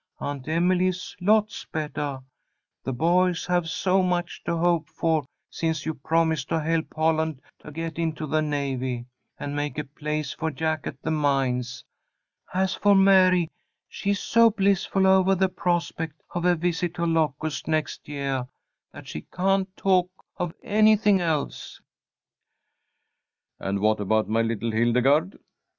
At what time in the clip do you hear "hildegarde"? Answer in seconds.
24.71-25.37